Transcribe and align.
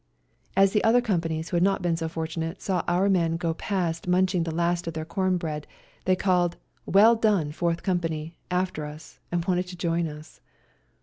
As 0.57 0.73
the 0.73 0.83
other 0.83 0.99
companies 0.99 1.49
who 1.49 1.55
had 1.57 1.61
not 1.63 1.83
been 1.83 1.95
so 1.95 2.09
fortunate 2.09 2.59
saw 2.59 2.83
our 2.87 3.07
men 3.07 3.37
go 3.37 3.53
past 3.53 4.07
munching 4.07 4.41
the 4.41 4.51
last 4.51 4.87
of 4.87 4.95
their 4.95 5.05
corn 5.05 5.33
meal 5.33 5.37
bread 5.37 5.67
they 6.05 6.15
called, 6.15 6.57
"Well 6.87 7.15
done. 7.15 7.51
Fourth 7.51 7.83
Company!" 7.83 8.35
after 8.49 8.85
us, 8.85 9.19
and 9.31 9.45
wanted 9.45 9.67
to 9.67 9.75
join 9.77 10.07
us. 10.07 10.41